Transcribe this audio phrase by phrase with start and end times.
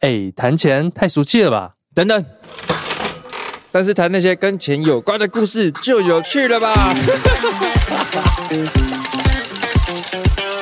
[0.00, 1.72] 哎，谈钱太俗气了吧？
[1.92, 2.24] 等等，
[3.72, 6.72] 但是谈那些跟钱有关的故事就有趣了吧？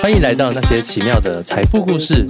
[0.00, 2.26] 欢迎来到那些奇妙的财富故事。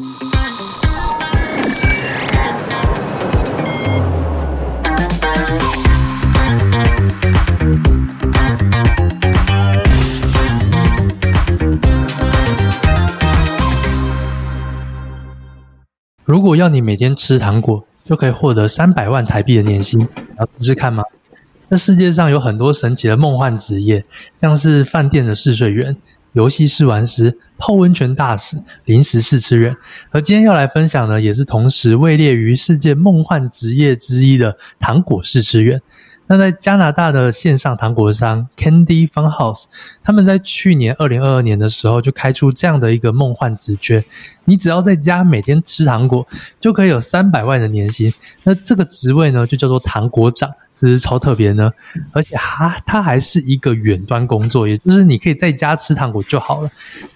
[16.27, 21.05] 如果要你每天吃糖果，就可以获得三百万台币的年薪，你要试试看吗？
[21.71, 24.05] 这世界上有很多神奇的梦幻职业，
[24.41, 25.97] 像是饭店的试睡员、
[26.33, 29.77] 游戏试玩师、泡温泉大使、零食试吃员。
[30.11, 35.81] 而今天要来分享的，也是同时位列于世界梦幻职业之一的糖果试吃员。
[36.29, 39.65] 那在加拿大的线上糖果商 Candy Fun House，
[40.03, 44.05] 他们在去年二零二二年的时候就开出这样的一个梦幻职缺，
[44.45, 46.27] 你只要在家每天吃糖果，
[46.59, 48.13] 就可以有三百万的年薪。
[48.43, 51.71] 那这个职位呢，就叫做糖果长，是不是超特别呢？
[52.13, 56.69] 而且哈，它还是一个远端工作，也就是你可以在家吃糖果就好了。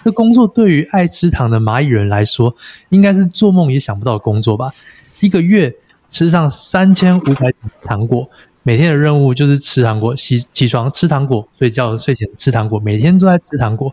[0.05, 2.55] 这工作对于爱吃糖的蚂蚁人来说，
[2.91, 4.71] 应该是做梦也想不到的工作吧？
[5.19, 5.75] 一个月
[6.09, 8.31] 吃上三千五百糖果。
[8.71, 13.93] 每天的任务就是吃糖果，起起床吃糖果，睡觉睡前吃糖果，每天都在吃糖果。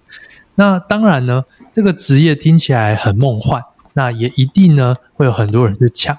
[0.54, 3.60] 那当然呢，这个职业听起来很梦幻，
[3.96, 6.16] 那也一定呢会有很多人去抢。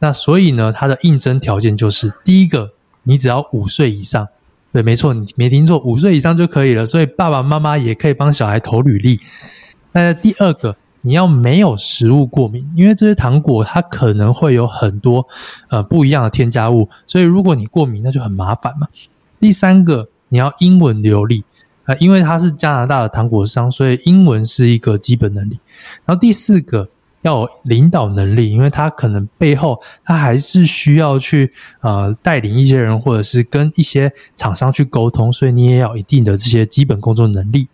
[0.00, 2.72] 那所以呢，它的应征条件就是：第一个，
[3.04, 4.26] 你只要五岁以上，
[4.72, 6.84] 对，没错，你没听错，五岁以上就可以了。
[6.84, 9.20] 所以爸爸妈妈也可以帮小孩投履历。
[9.92, 10.74] 那第二个。
[11.02, 15.26] 你要没有食物过敏，因为这些糖果它可能会有很多
[15.68, 18.86] 呃不一样的添加物，所以如果你过敏，那就很麻烦嘛。
[19.38, 21.42] 第三个，你要英文流利
[21.84, 25.58] 啊，呃，因为它是加拿大的糖果商，所以英文是一个基本能力。
[26.04, 26.88] 然后第四个，
[27.22, 31.50] 要有领导能力，因为它可能背后它还是需要去
[31.80, 37.68] 呃带领一些人，或者是跟一些厂商去沟通，所以你也要一定的这些基本工作能力。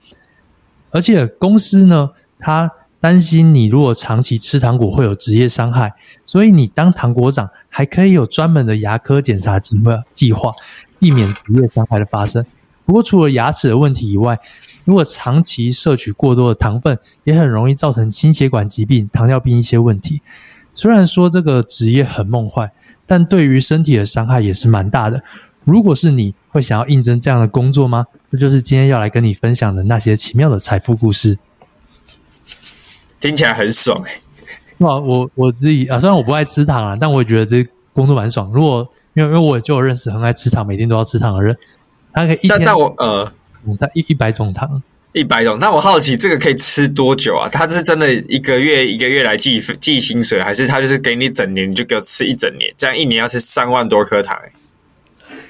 [0.91, 2.71] 而且公司呢，它
[3.01, 10.53] 担心你如果长期吃糖果会有职业伤害，所以你当糖果长还可以有专门的牙科检查计划，计划
[10.99, 12.45] 避免职业伤害的发生。
[12.85, 14.39] 不过除了牙齿的问题以外，
[14.85, 20.23] 如果长期摄取过多的糖分，也很容易造成心血管疾病、糖尿病一些问题。
[20.75, 22.71] 虽然说这个职业很梦幻，
[23.07, 25.23] 但对于身体的伤害也是蛮大的。
[25.65, 28.07] 如果是你会想要应征这样的工作吗？
[28.31, 31.39] 这就是今天要来跟你分享的那些奇妙的财富故事。
[33.21, 34.21] 听起来很爽哎、欸！
[34.79, 38.51] 哇，我我自己啊，虽然我不爱吃糖啊，但我也觉得这工作蛮爽。
[38.53, 41.57] 如果因为因为我就有认识很爱吃糖，每天都要吃糖的人，
[42.13, 43.33] 他可以一天，但我呃，
[43.81, 44.83] 他一一百种糖，
[45.13, 45.59] 一百种。
[45.59, 47.49] 那我好奇，这个可以吃多久啊？
[47.49, 52.73] 他是真的一个月一个月来计计薪水，还是他就是给你整年，你就给我吃一整年？
[52.77, 54.53] 这样一年要吃三万多颗糖、欸？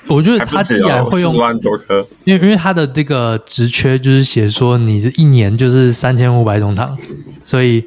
[0.09, 6.97] 我觉得他既然会用四万多颗，因为因为他的这个职缺就是写说，你这一年就是三千五百种糖。
[7.45, 7.85] 所以，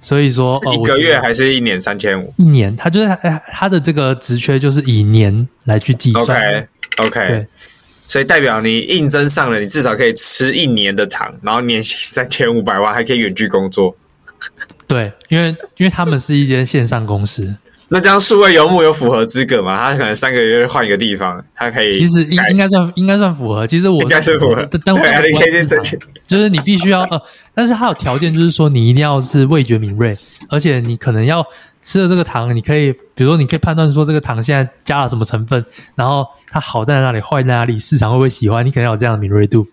[0.00, 2.32] 所以说，一个月还是一年三千五？
[2.38, 6.68] 一年，他就是他他的这个职缺就是以年来去计算。
[6.98, 7.46] OK，OK，对，
[8.06, 13.96] 所以代表你应征上了，你至少可以吃一年的糖，然后年薪三千五百万，还可以远距工作。
[14.86, 15.48] 对，因为
[15.78, 17.54] 因为他们是一间线上公司。
[17.94, 19.78] 那这样数位游牧有符合资格吗？
[19.78, 22.00] 他可能三个月换一个地方，他可以。
[22.00, 23.64] 其实应应该算应该算符合。
[23.64, 25.96] 其实我应该是符合，但但我可以先申请。
[26.26, 27.22] 就是你必须要呃，
[27.54, 30.16] 但是它有条件，就是说你一定要是味觉敏锐，
[30.48, 31.46] 而且你可能要
[31.84, 35.64] 吃了这个糖，你可以比如说你可以判断说这个糖现在加了什么成分，
[35.94, 39.64] 然后它好在哪里，坏在哪里，市场会不会喜欢，你可能要有这样的敏锐度。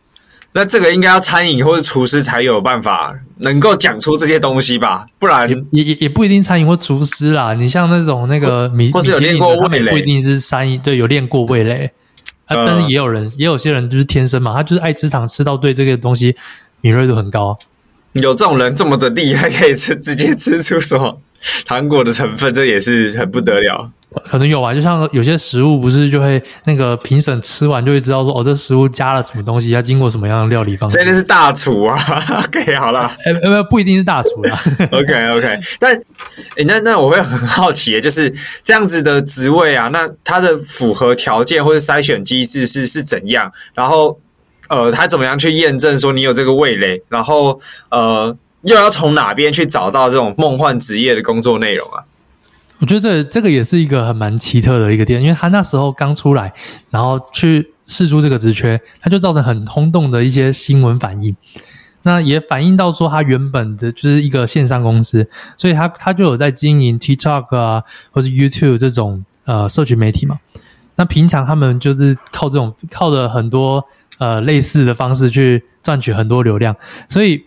[0.53, 5.05] 那这个应该要餐饮或者厨师才有办法能够讲出这些东西吧？
[5.17, 7.53] 不然也也也不一定餐饮或厨师啦。
[7.53, 11.89] 你像那种那个米，或是有练过味蕾，不一定是餐饮，对，有练过味蕾
[12.45, 12.65] 啊。
[12.65, 16.35] 但是也有人，也有些人就是天生嘛，他就是爱吃糖，吃到对这个东西
[16.81, 17.57] 敏锐度很高。
[18.11, 21.21] 有这种人这么的厉害，可以吃直接吃出什么
[21.65, 23.89] 糖果的成分，这也是很不得了。
[24.25, 30.97] 可能有啊，就像有些食物不是就会那个评审吃完就会知道说，哦，这食物加了什么东西，要经过什么样的料理方式。
[30.97, 31.97] 真的是大厨啊！
[32.45, 34.61] OK，好了，呃 呃，不一定是大厨啦。
[34.91, 35.95] OK OK，但
[36.57, 38.33] 诶那那我会很好奇，就是
[38.63, 43.49] 这样子的职位啊，那它的符合条件或者筛选机制是是怎样？
[43.73, 44.19] 然后
[44.67, 47.01] 呃，他怎么样去验证说你有这个味蕾？
[47.07, 47.57] 然后
[47.89, 52.03] 呃，又要从哪边去找到这种梦幻职业的工作内容啊？
[52.79, 56.51] 我觉得这这个也是一个很蛮奇特的一个点，因为他那时候刚出来，
[56.89, 61.35] 然后去试出这个职缺，他就造成很轰动的一些新闻反应。
[62.01, 70.39] 那也反映到说，他原本的就是一个线上公司，所以他他就有在经营 TikTok 啊，或是 YouTube 这种呃社群媒体嘛。
[70.95, 73.85] 那平常他们就是靠这种靠着很多
[74.17, 76.75] 呃类似的方式去赚取很多流量，
[77.09, 77.45] 所以。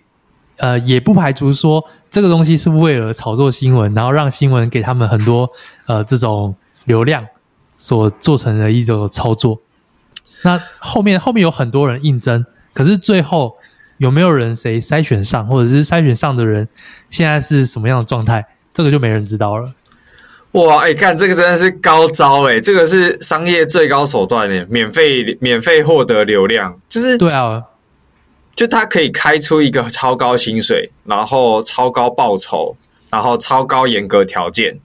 [0.58, 5.48] 呃，也不排除说这个东西是为了炒作新闻，然后让新闻给他们很多
[5.86, 6.54] 呃这种
[6.84, 7.26] 流量
[7.76, 9.60] 所做成的一种操作。
[10.42, 13.56] 那后面后面有很多人应征，可是最后
[13.98, 16.68] 有没有人谁筛选上，或者是筛选上的人
[17.10, 19.72] 现在是什么样的状态，这个就没人知道了。
[20.52, 27.60] 哇，哎，看这个真的是高招哎，这个是商业最高手段哎，免费免费获得流量，就是对啊。
[28.54, 32.76] 就他可以开出一个超高薪水，然后超高报酬，
[33.10, 34.78] 然后超高严格条件，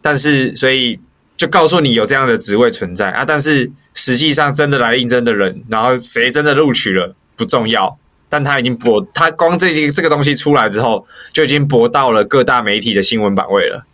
[0.00, 0.98] 但是所以
[1.36, 7.98] 就告诉你有这样的职位存在啊，但是实际上真的来应征的人，然后谁真的录取了不重要，
[8.28, 13.84] 但他已经博，他光这些这个东西出来之后，就已经博到了各大媒体的新闻版位了。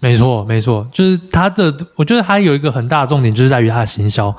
[0.00, 4.32] 没错，没错，就是他的，我觉得他有一个很大的重点，就是在于他的行销，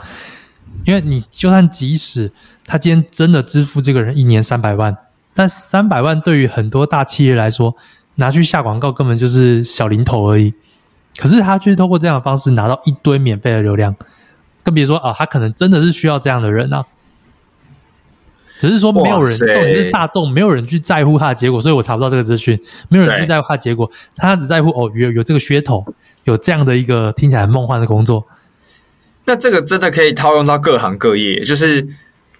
[0.86, 2.32] 因为你就算即使。
[2.72, 4.96] 他今天真的支付这个人一年三百万，
[5.34, 7.76] 但三百万对于很多大企业来说，
[8.14, 10.54] 拿去下广告根本就是小零头而已。
[11.18, 13.96] 可是他却通过这样的方式拿到一堆免费的流量，
[14.62, 16.86] 更别说啊，他可能真的是需要这样的人啊。
[18.60, 22.62] 只是说没有人，重点是大众没有人去在乎他的结果，所以我查不到这个资讯。
[22.90, 25.84] 没有人去在乎他的结果，他只在乎哦，有有这个噱头，
[26.26, 28.28] 有这样的一个听起来很梦幻的工作。
[29.30, 31.88] 那这个真的可以套用到各行各业，就是。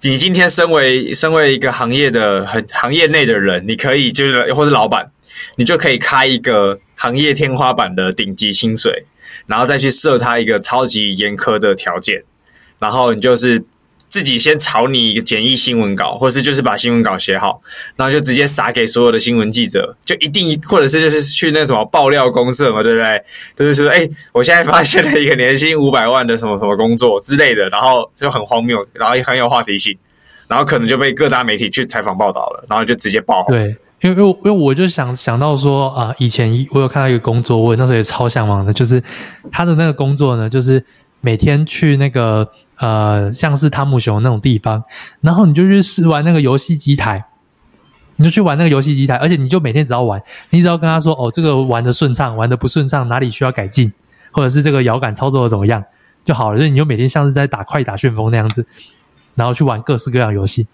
[0.02, 5.12] 你今天身为身为一个行业的很行业内的人，你可以就是或是老板，
[5.58, 9.04] 你就可以开一个行业天花板的顶级薪水，
[9.46, 12.24] 然后再去设他一个超级严苛的条件，
[12.80, 13.62] 然后你就是。
[14.10, 17.62] 自己先草拟一个简易新闻稿，或是就是把新闻稿写好，
[17.96, 23.24] 然后就直接撒给所有的新闻记者，就一定或者是就是去那什么爆料公社嘛，对不对？
[23.56, 29.96] 就是说，哎，我现在发现了一个年薪五百万的什么什么工作之类的，然后就很荒谬，然后也很有话题性，
[30.48, 33.56] 然后可能就被各大媒体去采访报道了，然后就直接爆红。
[33.56, 39.04] 对，因为因为因为我就想想到说啊、以前我有看到一个工作，我那时候也超向往的，就是
[39.52, 40.84] 他的那个工作呢，就是
[41.22, 42.50] 每天去那个。
[42.80, 44.84] 呃，像是汤姆熊那种地方，
[45.22, 47.26] 然后你就去试玩那个游戏机台，
[48.16, 53.92] 你就去玩那个游戏机台，而且你就每天只要玩，你只要跟他说哦，这个玩的顺畅，玩的不顺畅，哪里需要改进，
[54.32, 55.84] 或者是这个摇杆操作的怎么样
[56.24, 56.58] 就好了。
[56.58, 58.66] 所以你就每天像是在打快打旋风那样子，
[59.36, 60.66] 然后去玩各式各样游戏。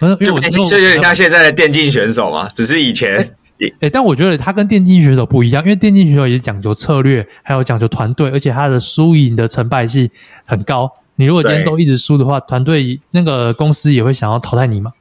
[0.00, 3.36] 因为我就有点像现在的电竞选手嘛，只是以前。
[3.78, 10.10] 诶，但我觉得他跟电竞选手不一样，因为电竞选手也讲究策略，还有讲究团队，而且他的输赢的成败性
[10.44, 10.90] 很高。
[11.22, 14.92] 你如果今天都一直输的话，团队那个公司也会想要淘汰你嘛？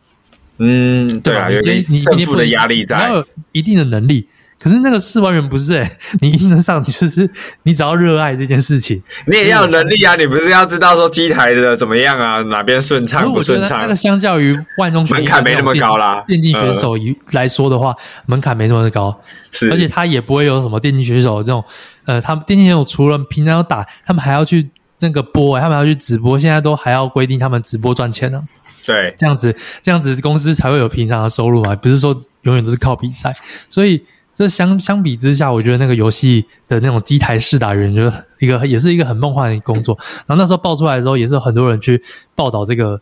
[0.60, 4.28] 嗯，对啊，有点胜负的压力在，你要有一定的能力。
[4.60, 5.92] 可是那个试完员不是诶、欸、
[6.22, 7.28] 你应得上，你就是
[7.64, 10.14] 你只要热爱这件事情，你也要有能力啊！
[10.16, 13.82] 你不是要知道说机台的怎么样啊，哪边顺畅不顺畅？
[13.82, 16.24] 那个相较于万中选一门槛没那么高啦。
[16.28, 17.96] 电竞选手一来说的话，
[18.28, 21.64] 门槛没那么高，是，而且他也不会有什么电竞选手这种，
[22.06, 24.70] 呃，他们电竞选手除了平常要打，他们还要去。
[25.02, 28.42] 那个播、欸，他们要去直播，现在都还要规定他们直播赚钱呢。
[28.86, 33.36] 对，这样子，这样子公司才会有平常的收入嘛，不是说永远都是靠比赛。
[33.70, 34.02] 所以
[34.34, 39.98] 这相相比之下，我觉得那个游戏的那种机台试打员，就是一个也是一个很梦幻的工作。
[40.26, 42.02] 然后那时候爆出来的时候，也是有很多人去
[42.36, 43.02] 报道这个，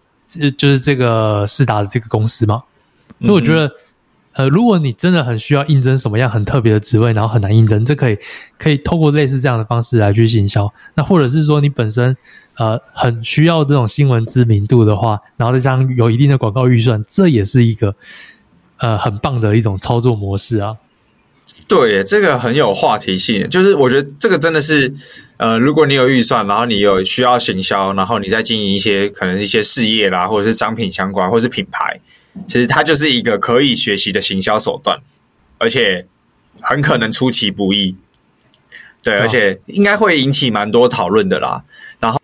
[0.58, 2.63] 就是这个试打的这个公司嘛。
[3.20, 3.68] 所以我觉得。
[3.68, 3.72] 嗯
[4.39, 8.17] 呃，如果你真的很需要应征什么样很特别的职位，然后很难应征，这可以
[8.58, 10.74] 可以透过类似这样的方式来去行销。
[10.96, 12.15] 那或者是说你本身
[12.55, 17.93] 呃很需要这种新闻知名度的话，然后再加上有一定的广告预算，这也是一个
[18.77, 20.77] 呃很棒的一种操作模式啊。
[21.67, 23.46] 对，这个很有话题性。
[23.50, 24.93] 就是我觉得这个真的是
[25.36, 32.00] 呃，如果你有预算，然后你有需要行销，然后你在经营一些可能一些事业啦，或者是商品相关，或者是品牌。
[32.48, 35.00] 其实它就是一个可以学习的行销手段，
[35.58, 36.05] 而且
[36.62, 37.96] 很可能出其不意。
[39.01, 41.63] 对，而且应该会引起蛮多讨论的啦。
[42.00, 42.22] 然后，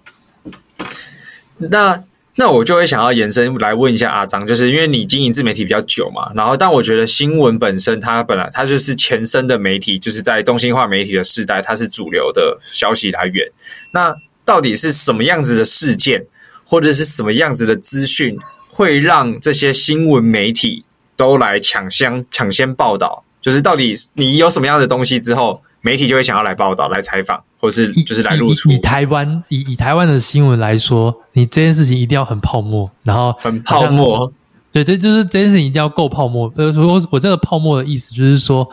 [1.57, 2.03] 那
[2.35, 13.49] 那我就会想要延伸来问一下阿张，就是因为你经营自媒体比较久嘛，然后但我觉得新闻本身它本来它就是前身的媒体，就是在中心化媒体的时代，它是主流的消息来源。
[13.91, 16.25] 那到底是什么样子的事件，
[16.65, 18.37] 或者是什么样子的资讯，
[18.75, 20.83] 会让这些新闻媒体
[21.15, 23.23] 都来抢先抢先报道？
[23.39, 25.61] 就是到底你有什么样的东西之后？
[25.81, 28.71] 媒体就会想要来报道、来采访，或是就是来露出。
[28.71, 34.33] 以，以，以台湾以以台湾的新闻来说，你这件事情一定要很泡沫，然后很泡沫。
[34.71, 36.51] 对，这就是这件事情一定要够泡沫。
[36.55, 38.67] 呃，我我这个泡沫的意思就是说，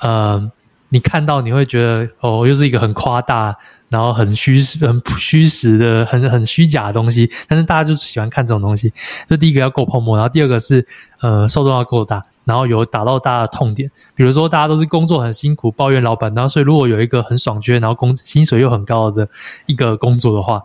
[0.00, 0.50] 呃，
[0.88, 3.56] 你看到你会觉得哦，又是一个很夸大，
[3.88, 7.30] 然后很虚实、很虚实的、很很虚假的东西。
[7.48, 8.92] 但是大家就喜欢看这种东西。
[9.28, 10.86] 就第一个要够泡沫，然后第二个是
[11.20, 12.24] 呃，受众要够大。
[12.44, 19.28] 然后有打到大家的痛点，比如说大家都是工作很辛苦，抱怨老板，然后所以如果有一个很爽缺，然后工薪水又很高的
[19.66, 20.62] 一个工作的话，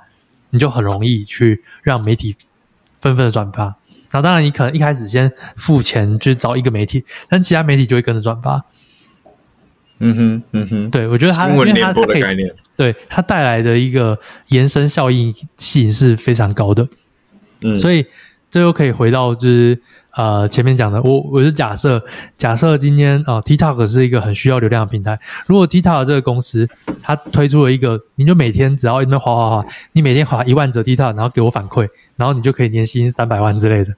[0.51, 2.35] 你就很容易去让媒体
[2.99, 3.63] 纷纷的转发。
[4.11, 8.63] 然后当然你可能一开始先付钱去找一个媒体，但其他媒体就会跟着转发。
[10.01, 14.17] 嗯哼，嗯哼，对，我觉得它新闻联播的概念，对它带来的一个
[14.47, 16.87] 延伸效应性是非常高的。
[17.63, 18.05] 嗯，所以
[18.49, 19.81] 这又可以回到就是。
[20.13, 22.03] 呃，前面讲的，我我是假设，
[22.35, 25.17] 假设今天啊，呃，TikTok 是一个很需要流量的平台。
[25.47, 26.67] 如果 TikTok 这个公司
[27.01, 33.93] 它推出了一个，你就每天只要滑滑滑，你每天滑一万则 TikTok，然后给我反馈，然后你就可以年薪三百万之类的。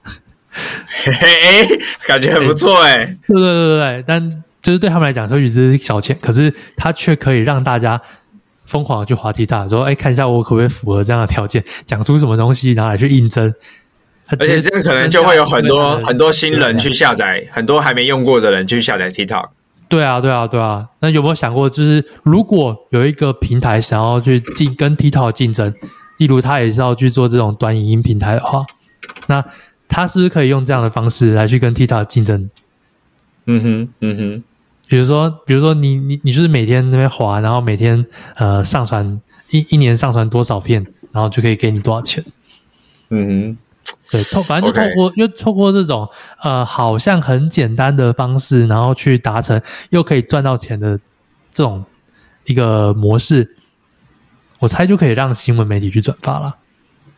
[1.03, 3.05] 嘿嘿，感觉很不错哎。
[3.25, 4.29] 对对对对对，但
[4.63, 8.01] 就是对他们来讲，或许是小钱，可是它却可以让大家
[8.65, 13.53] 疯狂的去滑 TikTok，说，哎，看一下我可不可以符合这样的条件，讲出什么东西，然后来去应征。
[14.27, 19.49] 而且这样可能就会有很多很多新人去下载，很多还没用过的人去下载 TikTok。
[19.89, 20.87] 对啊，对啊，对啊。
[21.01, 25.71] 那有没有想过，就是如果有一个平台想要去竞跟 TikTok 竞争，
[26.17, 28.65] 例如他也是要去做这种短影音平台的话，
[29.27, 29.43] 那
[29.89, 32.49] 他是不是可以用这样的方式来去跟 TikTok 竞争？
[33.45, 34.43] 嗯哼，嗯哼。
[34.87, 42.23] 比如说，比如说你你你就是每天那边滑，然后每天呃上传一一年上传多少片，然后就可以给你多少钱。
[43.09, 43.57] 嗯哼。
[44.11, 46.07] 对，透反正就透过.又透过这种
[46.41, 49.61] 呃，好像很简单的方式，然后去达成
[49.91, 50.99] 又可以赚到钱的
[51.49, 51.83] 这种
[52.45, 53.55] 一个模式，
[54.59, 56.57] 我猜就可以让新闻媒体去转发了。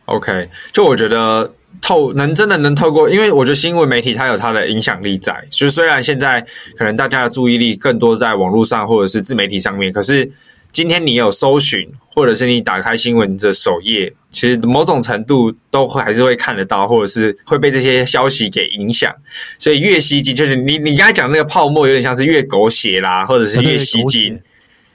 [0.04, 6.44] OK，就我觉得透能真的能透过，因为我觉得新闻媒体它有它的影响力在，就是虽然现在
[6.76, 10.30] 可能大家的注意力更多在网络上或者是自媒体上面，可是。
[10.72, 19.10] 今天你有搜寻，或者是你打开新闻的首页，其实某种程度都会还是会看得到，或者是会被这些消息给影响。
[19.58, 24.38] 所以越吸睛，就是你你刚才讲那个泡沫，有点像是越狗血啦，或者是越吸睛，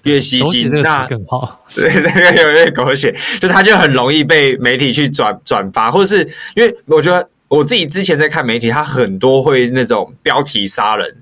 [0.04, 1.64] 越吸睛，那更好。
[1.74, 11.18] 对，那个有越狗血，就它就很容易被媒体去转转发，或者是因为我觉得我自己之前在看媒体，它很多会那种标题杀人。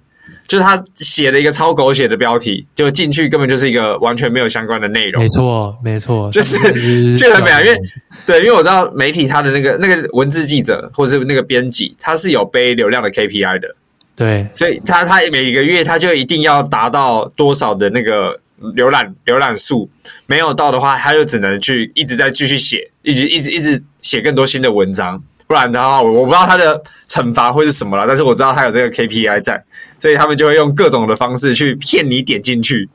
[0.47, 5.21] 就是他写了一个超狗血的标题，就进去根本就是一个完全没有相关的内容。
[5.21, 7.61] 没错，没错，就是就很美啊！
[7.61, 7.77] 因为
[8.25, 13.75] 对，因为我知道媒体他的那个那个文字记者或者是那个编辑，他是有背流量的 KPI 的。
[14.15, 18.39] 对，所以他他每个月他就一定要达到多少的那个
[18.75, 19.89] 浏览浏览数，
[20.25, 25.21] 没有到的话，他就只能去一直在继续写，一直一直一直写更多新的文章。
[25.47, 29.63] 不然的话，我不知道他的惩罚会是什么了，但是我知道他有这个 KPI 在。
[30.01, 32.87] 所以他们就会用各种的方式去骗你点进去，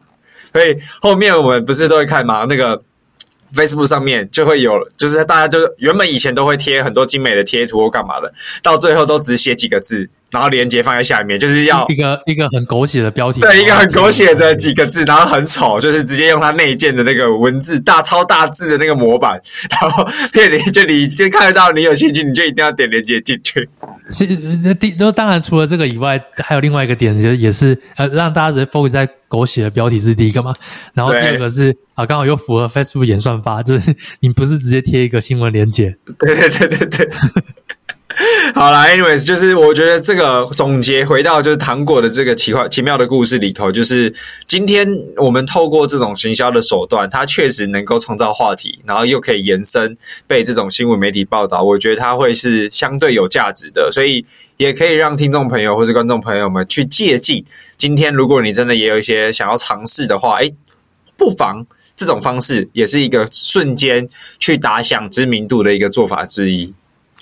[0.50, 2.46] 所以后面我们不是都会看吗？
[2.48, 2.82] 那个
[3.54, 10.08] Facebook 上面就会有，就是大家就原本以前都会贴很多精美的贴图或干嘛的，到最后都只写几个字。
[10.34, 19.40] 然后连接放在下面，就是要一个一个很狗血的标题，对，一个很狗血的几个字，然后很丑，就是直接用它内建的那个文字大超大字的那个模板，
[19.80, 23.68] 然后骗你，就你先看得到，你有兴趣，你就一定要点连接进去。
[24.10, 30.52] 其实第就当然除了这个以外，还有另外一个点，就也是呃让大家直接 focus 在狗血的标题是第一个嘛，
[30.92, 37.10] 然后第二个是啊刚好又符合 Facebook 演算法，就是你不是直接贴一个新闻连接，对对对对对。
[38.54, 44.12] 好啦，anyways，就是我觉得这个总结回到就是糖果的这个奇怪奇妙的故事里头，就是
[44.46, 49.96] 今天我们透过这种行销的手段，它确实能够创造话题，然后又可以延伸
[50.28, 54.24] 被这种新闻媒体报道，我觉得它会是相对有价值的，所以
[54.58, 57.42] 也可以让听众朋友或是观众朋友们去借鉴。
[57.76, 60.54] 今天如果你真的也有一些想要尝试的话，诶，
[61.16, 61.66] 不妨
[61.96, 66.72] 这种方式也是一个瞬间去打响知名度的一个做法之一。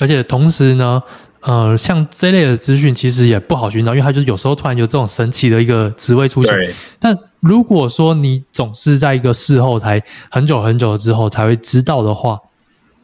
[0.02, 1.00] 而且同时呢，
[1.42, 6.52] 呃，像这类的资讯其实也不好寻找，因为它就是有时候突然有这种神奇的一个职位出现。
[6.98, 12.36] 但如果说你总是在一个事后才很久很久之后才会知道的话，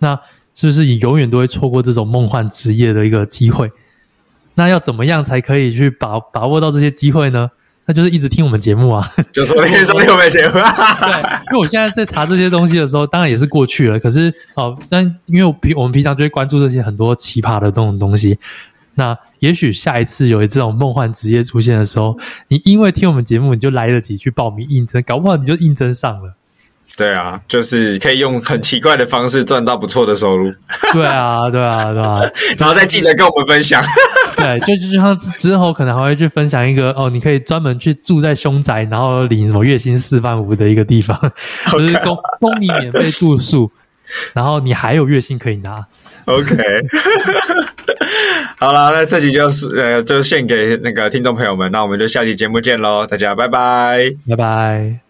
[0.01, 0.19] 那
[0.57, 3.71] 是不是你永远都会错过这种梦幻职业的一个机会？
[4.55, 7.49] 那要怎么样才可以去把把握到这些机会呢？
[7.89, 9.03] 那就是一直听我们节目啊，
[9.33, 10.53] 就说那天说听我们节目。
[11.01, 13.99] 对，因为我现在在查这些东西的时候，当然也是过去了。
[13.99, 18.39] 可是，哦，但因为我平我们平常就会关注这些很多奇葩的这种东西。
[18.95, 22.19] 那也许下一次有这种梦幻职业出现的时候，
[22.49, 26.35] 你因为听我们节目，你就来得及去报名应征，搞不好你就应征上了。
[26.99, 30.53] 对啊，就是可以用很奇怪的方式赚到不错的收入。
[30.93, 32.21] 对啊，对啊，对啊，
[32.59, 33.81] 然后再记得跟我们分享。
[34.37, 41.17] 对，就就像之后可能还会去分享一个哦，你可以专门去住在凶宅，然后领什么月薪四万五的一个地方.
[41.71, 43.71] 就是供供你免费住宿，
[44.33, 45.79] 然后你还有月薪可以拿。
[46.25, 46.57] OK，
[48.59, 55.08] 好了，那这集就是呃，就献给那个听众朋友们，那我们就下期节目见喽，大家拜拜，拜拜。